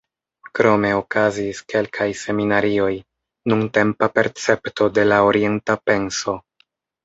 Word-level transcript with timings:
Krome 0.59 0.89
okazis 0.99 1.61
kelkaj 1.73 2.07
seminarioj 2.23 2.89
"Nuntempa 3.55 4.11
percepto 4.19 4.91
de 4.99 5.07
la 5.15 5.23
orienta 5.31 5.81
penso". 5.91 6.39